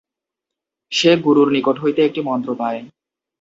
[0.91, 2.79] সে গুরুর নিকট হইতে একটি মন্ত্র পায়।